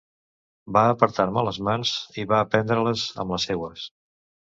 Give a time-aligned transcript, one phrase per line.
[0.77, 1.93] Va apartar-me les mans
[2.25, 3.89] i va prendre-les amb les seues.